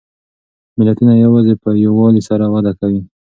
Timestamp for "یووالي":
1.85-2.21